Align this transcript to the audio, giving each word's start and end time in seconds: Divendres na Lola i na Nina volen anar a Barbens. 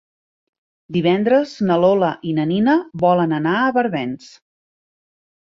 Divendres 0.95 1.53
na 1.71 1.77
Lola 1.83 2.09
i 2.29 2.33
na 2.39 2.45
Nina 2.53 2.75
volen 3.05 3.39
anar 3.41 3.55
a 3.67 3.71
Barbens. 3.77 4.31